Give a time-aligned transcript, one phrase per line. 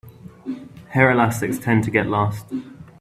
[0.93, 2.47] Hair elastics tend to get lost.